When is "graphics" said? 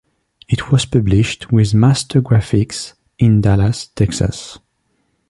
2.23-2.93